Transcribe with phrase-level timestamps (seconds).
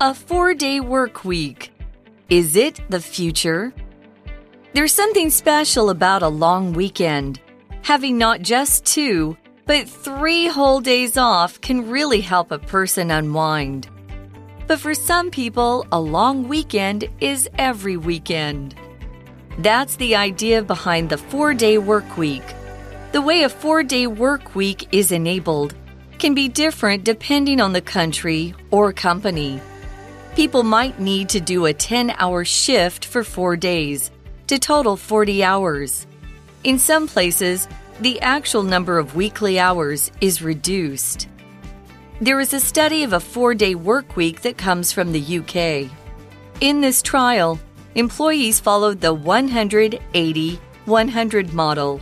[0.00, 1.72] A four day work week.
[2.30, 3.74] Is it the future?
[4.72, 7.40] There's something special about a long weekend.
[7.82, 9.36] Having not just two,
[9.66, 13.88] but three whole days off can really help a person unwind.
[14.68, 18.76] But for some people, a long weekend is every weekend.
[19.58, 22.44] That's the idea behind the four day work week.
[23.10, 25.74] The way a four day work week is enabled
[26.20, 29.60] can be different depending on the country or company.
[30.38, 34.12] People might need to do a 10 hour shift for four days
[34.46, 36.06] to total 40 hours.
[36.62, 37.66] In some places,
[37.98, 41.26] the actual number of weekly hours is reduced.
[42.20, 45.90] There is a study of a four day work week that comes from the UK.
[46.60, 47.58] In this trial,
[47.96, 52.00] employees followed the 180 100 model.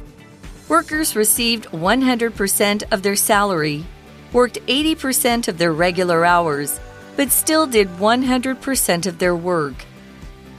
[0.69, 3.87] Workers received 100% of their salary,
[4.35, 6.79] worked 80% of their regular hours,
[7.17, 9.75] but still did 100% of their work.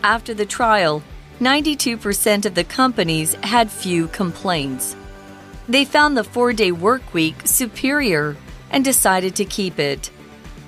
[0.04, 1.04] After the trial,
[1.40, 4.96] 92% of the companies had few complaints.
[5.70, 8.36] They found the four day work week superior
[8.72, 10.09] and decided to keep it.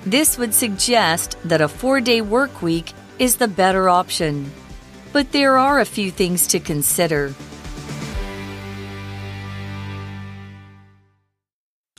[0.06, 4.50] This would suggest that a four day work week is the better option.
[5.12, 7.34] But there are a few things to consider.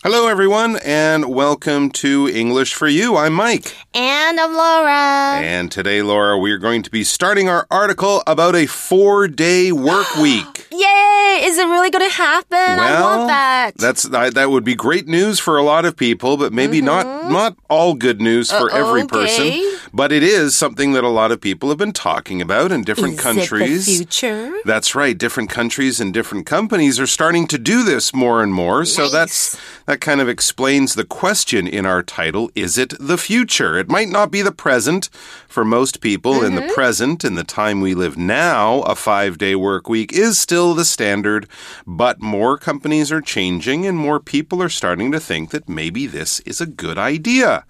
[0.04, 3.18] Hello, everyone, and welcome to English for You.
[3.18, 3.76] I'm Mike.
[3.94, 5.42] And I'm Laura.
[5.46, 9.74] And today, Laura, we are going to be starting our article about a four day
[9.74, 10.68] work week.
[10.72, 11.40] Yay!
[11.44, 12.58] Is it really going to happen?
[12.58, 13.72] I want that.
[13.76, 17.58] That's that would be great news for a lot of people, but maybe not not
[17.70, 19.16] all good news for Uh, every Mm-hmm.
[19.18, 19.60] okay.
[19.60, 19.80] person.
[19.94, 23.16] But it is something that a lot of people have been talking about in different
[23.16, 23.86] Is countries.
[23.98, 24.54] future?
[24.64, 25.18] That's right.
[25.18, 28.86] Different countries and different companies are starting to do this more and more.
[28.86, 33.78] So that's that kind of explains the question in our title, is it the future?
[33.78, 35.10] It might not be the present
[35.48, 36.74] for most people in the mm-hmm.
[36.74, 41.48] present in the time we live now, a 5-day work week is still the standard,
[41.86, 46.40] but more companies are changing and more people are starting to think that maybe this
[46.42, 47.66] is a good idea.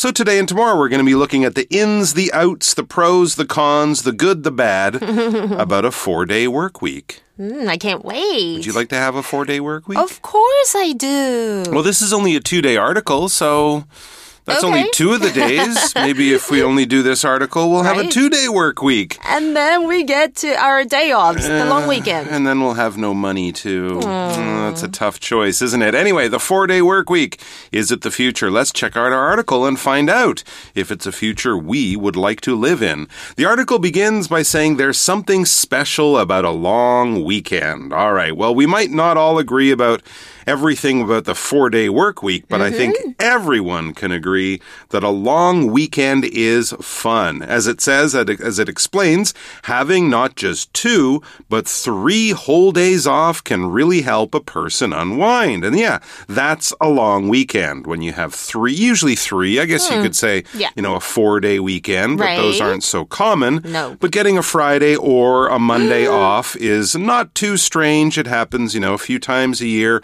[0.00, 2.84] So today and tomorrow we're going to be looking at the ins, the outs, the
[2.84, 7.22] pros, the cons, the good, the bad about a 4-day work week.
[7.38, 8.54] Mm, I can't wait.
[8.54, 9.98] Would you like to have a 4-day work week?
[9.98, 11.64] Of course I do.
[11.70, 13.84] Well, this is only a two day article, so
[14.50, 15.94] that's only two of the days.
[15.94, 19.18] Maybe if we only do this article, we'll have a two day work week.
[19.24, 22.28] And then we get to our day offs, the long weekend.
[22.28, 24.00] And then we'll have no money too.
[24.02, 25.94] Mm, that's a tough choice, isn't it?
[25.94, 27.40] Anyway, the four day work week.
[27.72, 28.50] Is it the future?
[28.50, 30.42] Let's check out our article and find out
[30.74, 33.08] if it's a future we would like to live in.
[33.36, 37.92] The article begins by saying there's something special about a long weekend.
[37.92, 40.02] All right, well, we might not all agree about
[40.46, 43.10] everything about the four day work week, but I think mm-hmm.
[43.18, 47.42] everyone can agree that a long weekend is fun.
[47.42, 49.34] As it says, as it explains,
[49.64, 55.64] having not just two, but three whole days off can really help a person unwind.
[55.64, 59.60] And yeah, that's a long weekend when you have three, usually three.
[59.60, 60.02] I guess you hmm.
[60.02, 60.70] could say, Yeah.
[60.74, 63.60] you know, a four day weekend, but those aren't so common.
[63.64, 63.96] No.
[64.00, 66.12] But getting a Friday or a Monday mm.
[66.12, 68.18] off is not too strange.
[68.18, 70.02] It happens, you know, a few times a year.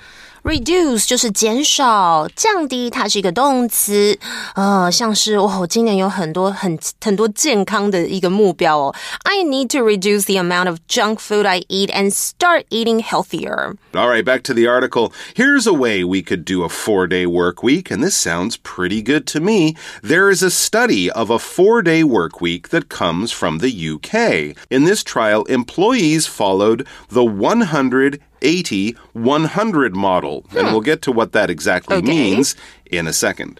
[0.44, 4.18] 哇 Reduce 就是减少、降低，它是一个动词。
[4.54, 8.94] 呃，像是哦，今年有很多很很多健康的一个目标哦。
[9.24, 13.76] I need to reduce the amount of junk food I eat and start eating healthier.
[13.92, 15.12] All right, back to the article.
[15.34, 19.02] Here's a way we could do a four day work week, and this sounds pretty
[19.02, 19.76] good to me.
[20.02, 24.56] There is a study of a four day work week that comes from the UK.
[24.70, 30.44] In this trial, employees followed the 100 80 100 model.
[30.54, 32.08] And we'll get to what that exactly Okay.
[32.08, 32.54] means
[32.90, 33.56] in a second.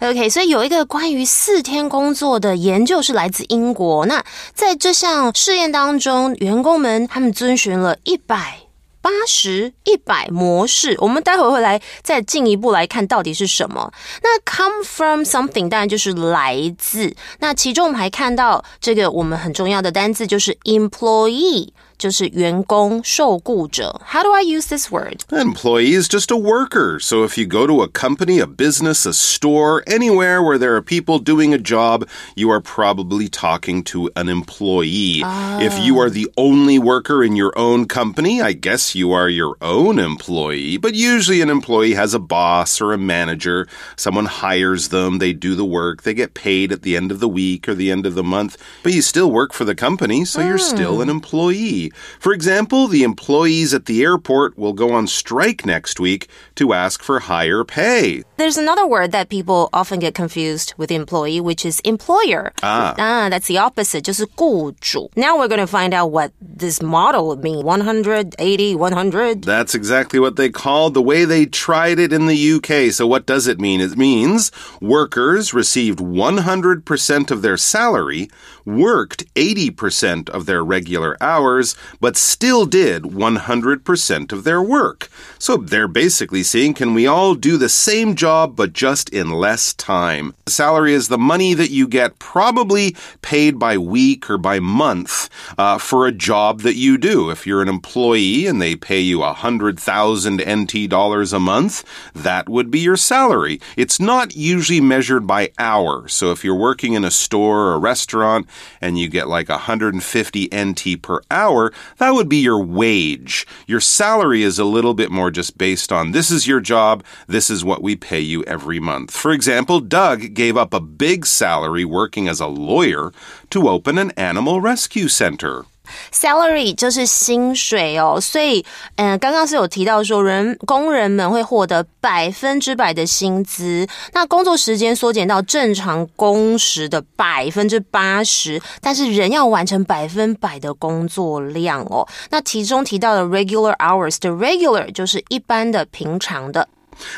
[0.00, 4.06] OK，所以有一个关于四天工作的研究是来自英国。
[4.06, 8.60] 那在这项试验当中，员工们他们遵循了一百。
[9.02, 13.92] 八十一百模式，我们待会会来再进一步来看到底是什么。
[14.20, 17.14] 那 come from something 当然就是来自。
[17.38, 21.68] 那其中我们还看到这个我们很重要的单字就是 employee，
[22.00, 24.00] 就是员工、受雇者。
[24.06, 25.20] How do I use this word?
[25.30, 26.98] An employee is just a worker.
[27.00, 30.82] So if you go to a company, a business, a store, anywhere where there are
[30.82, 35.22] people doing a job, you are probably talking to an employee.
[35.58, 39.56] If you are the only worker in your own company, I guess you are your
[39.62, 40.76] own employee.
[40.76, 43.66] But usually an employee has a boss or a manager.
[43.96, 47.28] Someone hires them, they do the work, they get paid at the end of the
[47.28, 48.58] week or the end of the month.
[48.82, 51.86] But you still work for the company, so you're still an employee.
[52.18, 57.02] For example, the employees at the airport will go on strike next week to ask
[57.02, 58.22] for higher pay.
[58.36, 62.52] There's another word that people often get confused with employee, which is employer.
[62.62, 62.94] Ah.
[63.30, 65.10] that's the opposite, 就是雇主.
[65.16, 67.64] Now we're going to find out what this model would mean.
[67.64, 69.44] 180, 100.
[69.44, 72.92] That's exactly what they called the way they tried it in the UK.
[72.92, 73.80] So, what does it mean?
[73.80, 78.28] It means workers received 100% of their salary,
[78.65, 85.09] worked 80% of their regular hours, but still did 100% of their work.
[85.39, 89.73] So, they're basically saying, can we all do the same job, but just in less
[89.73, 90.33] time?
[90.47, 95.77] Salary is the money that you get, probably paid by week or by month, uh,
[95.77, 97.29] for a job that you do.
[97.29, 101.83] If you're an employee and they pay you a hundred thousand NT dollars a month,
[102.13, 103.59] that would be your salary.
[103.77, 106.07] It's not usually measured by hour.
[106.07, 108.47] So if you're working in a store or a restaurant
[108.79, 113.45] and you get like 150 NT per hour, that would be your wage.
[113.67, 117.49] Your salary is a little bit more just based on this is your job, this
[117.49, 119.11] is what we pay you every month.
[119.11, 123.11] For example, Doug gave up a big salary working as a lawyer
[123.49, 125.65] to open an animal rescue center.
[126.13, 128.63] Salary 就是薪水哦，所以，
[128.95, 142.07] 嗯、刚刚是有提到说，人工人们会获得百分之百的薪资，那工作时间缩减到正常工时的百分之八十，但是人要完成百分百的工作量哦。
[142.29, 146.67] 那其中提到的 regular hours 的 regular 就是一般的、平常的。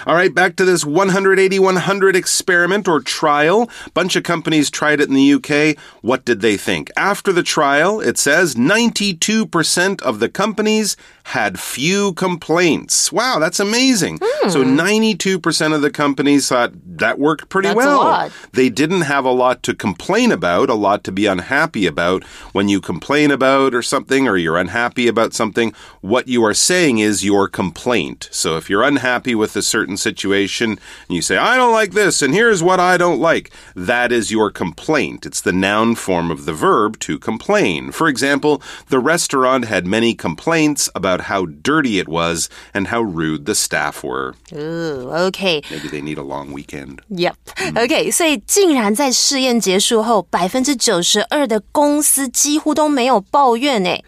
[0.05, 3.69] All right, back to this 180 100 experiment or trial.
[3.93, 5.77] Bunch of companies tried it in the UK.
[6.01, 6.91] What did they think?
[6.97, 13.11] After the trial, it says 92% of the companies had few complaints.
[13.11, 14.19] Wow, that's amazing.
[14.49, 14.77] So hmm.
[14.77, 18.29] 92% of the companies thought that worked pretty That's well.
[18.51, 22.23] They didn't have a lot to complain about, a lot to be unhappy about.
[22.51, 26.99] When you complain about or something, or you're unhappy about something, what you are saying
[26.99, 28.27] is your complaint.
[28.31, 32.21] So if you're unhappy with a certain situation and you say, I don't like this,
[32.21, 35.25] and here's what I don't like, that is your complaint.
[35.25, 37.91] It's the noun form of the verb to complain.
[37.91, 43.44] For example, the restaurant had many complaints about how dirty it was and how rude
[43.44, 44.34] the staff were.
[44.52, 47.00] Ooh, OK， Maybe they need a long weekend.
[47.08, 47.34] Yep.
[47.76, 54.04] OK，所以竟然在试验结束后，百分之九十二的公司几乎都没有抱怨诶。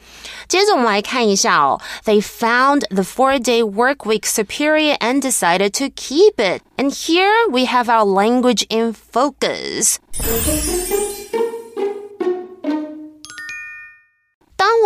[0.48, 6.62] 接着我们来看一下哦，They found the four-day work week superior and decided to keep it.
[6.76, 9.98] And here we have our language in focus.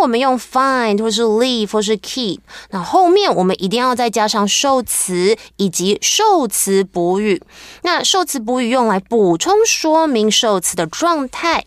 [0.00, 2.38] 我们用 find 或是 leave 或是 keep，
[2.70, 7.42] 那后面我们一定要再加上受词以及受词补语。
[7.82, 11.64] 那受词补语用来补充说明受词的状态。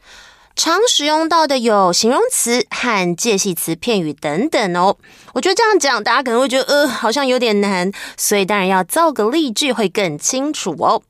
[0.55, 4.95] 常使用到的有形容词和介系词、片语等等哦。
[5.33, 11.01] 我觉得这样讲，大家可能会觉得呃，好像有点难，所以当然要造个例句会更清楚哦。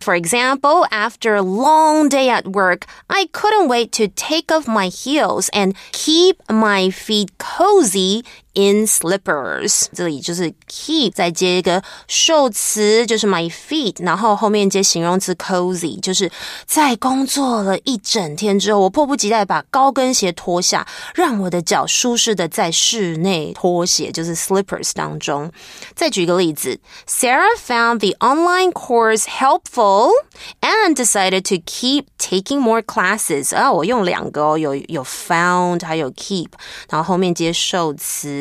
[0.00, 4.88] For example, after a long day at work, I couldn't wait to take off my
[4.88, 9.86] heels and keep my feet cozy in slippers。
[9.92, 16.30] 这里就是 keep 再接一个受词，就是 my feet，然后后面接形容词 cozy，就是
[16.66, 25.50] 在工作了一整天之后，我迫不及待把高跟鞋脱下，让我的脚舒适的在室内拖鞋，就是 slippers 当中。
[25.94, 26.78] 再举一个例子
[27.08, 30.10] ，Sarah found the online course helpful
[30.60, 33.54] and decided to keep taking more classes。
[33.54, 36.48] 啊，我用两个哦，有有 found 还有 keep，
[36.88, 38.39] 然后后面接受词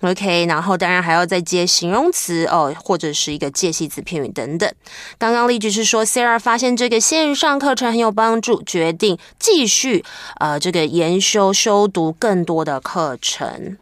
[0.00, 4.70] ，OK，然后当然还要再接形容词哦，或者是一个介系词、片语等等。
[5.18, 10.04] 刚刚例句是说，Sarah 发现这个线上课程很有帮助，决定继续
[10.40, 13.78] 呃这个研修修读更多的课程。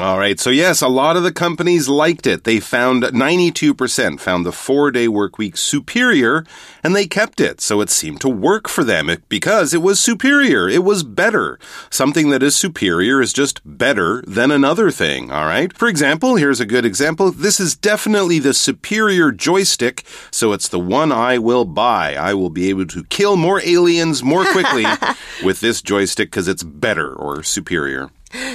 [0.00, 0.40] All right.
[0.40, 2.44] So yes, a lot of the companies liked it.
[2.44, 6.46] They found 92% found the four day work week superior
[6.82, 7.60] and they kept it.
[7.60, 10.66] So it seemed to work for them because it was superior.
[10.66, 11.58] It was better.
[11.90, 15.30] Something that is superior is just better than another thing.
[15.30, 15.76] All right.
[15.76, 17.30] For example, here's a good example.
[17.30, 20.04] This is definitely the superior joystick.
[20.30, 22.14] So it's the one I will buy.
[22.14, 24.86] I will be able to kill more aliens more quickly
[25.44, 28.08] with this joystick because it's better or superior.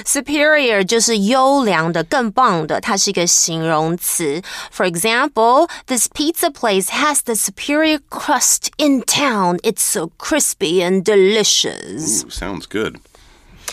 [0.05, 4.41] Superior 就是优良的、更棒的，它是一个形容词。
[4.71, 9.57] For example, this pizza place has the superior crust in town.
[9.63, 12.23] It's so crispy and delicious.
[12.23, 12.97] Ooh, sounds good.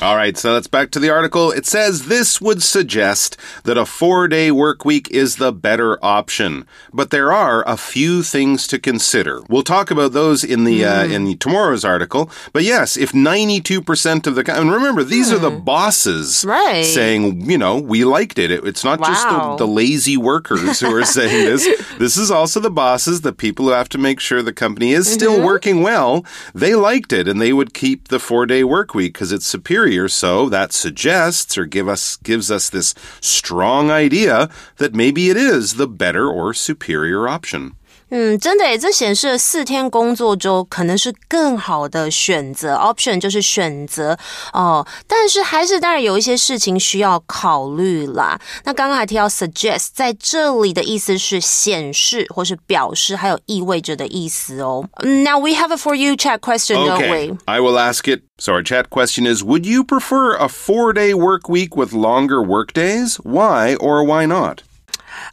[0.02, 1.52] All right, so let's back to the article.
[1.54, 6.68] It says this would suggest that a four day work week is the better option,
[6.92, 9.42] but there are a few things to consider.
[9.48, 11.14] We'll talk about those in the uh, hmm.
[11.14, 12.30] in tomorrow's article.
[12.52, 15.64] But yes, if ninety two percent of the and remember these are the hmm.
[15.64, 16.84] bosses Right.
[16.84, 18.52] saying you know we liked it.
[18.52, 21.66] it it's not just the, the lazy workers who are saying this.
[21.96, 25.10] This is also the bosses, the people who have to make sure the company is
[25.10, 25.46] still mm-hmm.
[25.46, 26.26] working well.
[26.54, 29.85] They liked it and they would keep the four day work week because it's superior.
[29.86, 35.38] Or so that suggests or give us gives us this strong idea that maybe it
[35.38, 37.76] is the better or superior option.
[38.13, 44.19] 嗯，真的诶，这显示了四天工作周可能是更好的选择，option 就是选择
[44.53, 44.85] 哦。
[45.07, 48.41] 但是还是当然有一些事情需要考虑啦。
[48.65, 54.85] 那刚刚还提到 suggest，在这里的意思是显示或是表示，还有意味着的意思哦。
[55.05, 57.39] 嗯 Now we have a for you chat question, don't Okay, we?
[57.45, 58.23] I will ask it.
[58.39, 62.43] So our chat question is Would you prefer a four day work week with longer
[62.43, 63.21] work days?
[63.23, 64.63] Why or why not?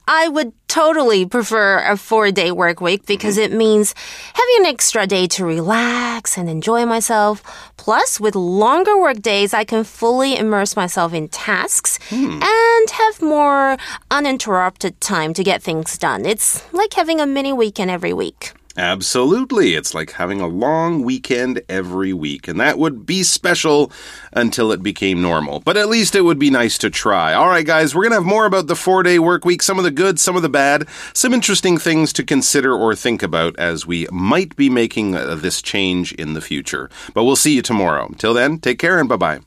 [0.07, 3.53] I would totally prefer a four day work week because mm-hmm.
[3.53, 3.95] it means
[4.33, 7.43] having an extra day to relax and enjoy myself.
[7.77, 12.41] Plus, with longer work days, I can fully immerse myself in tasks hmm.
[12.43, 13.77] and have more
[14.11, 16.25] uninterrupted time to get things done.
[16.25, 18.53] It's like having a mini weekend every week.
[18.77, 19.75] Absolutely.
[19.75, 23.93] It's like having a long weekend every week, and that would be special
[24.33, 25.61] until it became normal.
[25.61, 27.35] But at least it would be nice to try.
[27.35, 29.79] All right, guys, we're going to have more about the four day work week, some
[29.79, 33.59] of the good, some of the bad, some interesting things to consider or think about
[33.59, 36.89] as we might be making uh, this change in the future.
[37.13, 38.09] But we'll see you tomorrow.
[38.17, 39.41] Till then, take care and bye bye.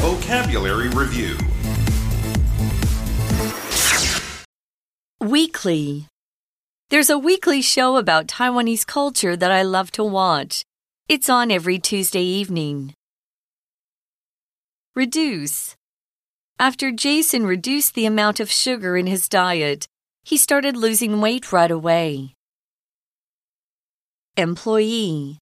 [0.00, 1.36] Vocabulary Review
[5.20, 6.09] Weekly.
[6.90, 10.64] There's a weekly show about Taiwanese culture that I love to watch.
[11.08, 12.94] It's on every Tuesday evening.
[14.96, 15.76] Reduce.
[16.58, 19.86] After Jason reduced the amount of sugar in his diet,
[20.24, 22.34] he started losing weight right away.
[24.36, 25.38] Employee.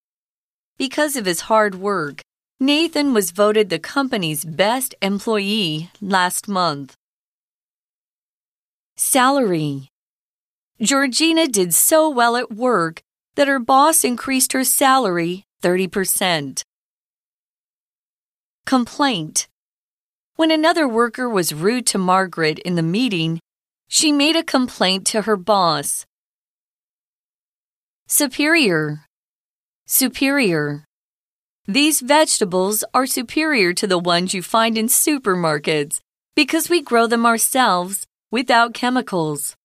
[0.77, 2.21] Because of his hard work,
[2.61, 6.95] Nathan was voted the company's best employee last month.
[8.97, 9.89] Salary.
[10.81, 13.03] Georgina did so well at work
[13.35, 16.63] that her boss increased her salary 30%.
[18.65, 19.49] Complaint.
[20.37, 23.41] When another worker was rude to Margaret in the meeting,
[23.89, 26.07] she made a complaint to her boss.
[28.07, 29.05] Superior.
[29.85, 30.85] Superior.
[31.67, 35.99] These vegetables are superior to the ones you find in supermarkets
[36.37, 39.57] because we grow them ourselves without chemicals.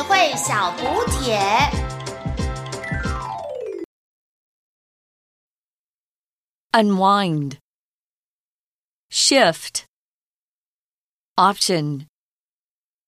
[0.00, 1.38] 智慧小补帖。
[6.72, 7.58] Unwind.
[9.10, 9.84] Shift.
[11.36, 12.06] Option.